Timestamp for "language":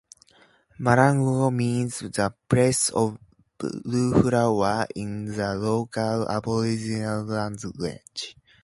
7.25-8.35